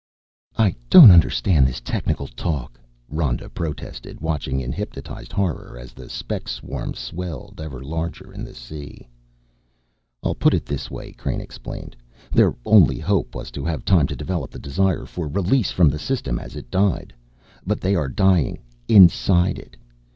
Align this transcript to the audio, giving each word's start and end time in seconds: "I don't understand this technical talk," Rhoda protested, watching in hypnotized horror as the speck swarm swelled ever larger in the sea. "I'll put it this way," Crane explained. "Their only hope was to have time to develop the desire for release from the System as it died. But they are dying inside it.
"I 0.57 0.73
don't 0.89 1.11
understand 1.11 1.67
this 1.67 1.79
technical 1.79 2.25
talk," 2.25 2.79
Rhoda 3.07 3.49
protested, 3.49 4.19
watching 4.19 4.59
in 4.59 4.71
hypnotized 4.71 5.31
horror 5.31 5.77
as 5.79 5.93
the 5.93 6.09
speck 6.09 6.47
swarm 6.47 6.95
swelled 6.95 7.61
ever 7.61 7.83
larger 7.83 8.33
in 8.33 8.43
the 8.43 8.55
sea. 8.55 9.07
"I'll 10.23 10.33
put 10.33 10.55
it 10.55 10.65
this 10.65 10.89
way," 10.89 11.11
Crane 11.11 11.39
explained. 11.39 11.95
"Their 12.31 12.55
only 12.65 12.97
hope 12.97 13.35
was 13.35 13.51
to 13.51 13.63
have 13.65 13.85
time 13.85 14.07
to 14.07 14.15
develop 14.15 14.49
the 14.49 14.57
desire 14.57 15.05
for 15.05 15.27
release 15.27 15.69
from 15.69 15.87
the 15.89 15.99
System 15.99 16.39
as 16.39 16.55
it 16.55 16.71
died. 16.71 17.13
But 17.63 17.79
they 17.79 17.93
are 17.93 18.09
dying 18.09 18.57
inside 18.87 19.59
it. 19.59 19.77